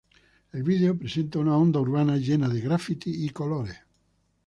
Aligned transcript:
El 0.51 0.63
video 0.63 0.95
presenta 0.97 1.37
una 1.43 1.53
onda 1.57 1.79
urbana, 1.87 2.17
llena 2.17 2.49
de 2.49 2.59
grafitis 2.59 3.15
y 3.19 3.29
colores. 3.29 3.75